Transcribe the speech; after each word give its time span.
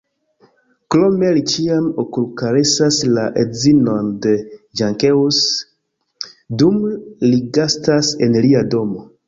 Krome, 0.93 1.27
li 1.37 1.43
ĉiam 1.51 1.89
okulkaresas 2.03 2.97
la 3.19 3.27
edzinon 3.43 4.09
de 4.27 4.33
Jankeus 4.83 5.43
dum 6.63 6.83
li 7.31 7.43
gastas 7.63 8.15
en 8.29 8.43
lia 8.49 8.69
domo. 8.77 9.11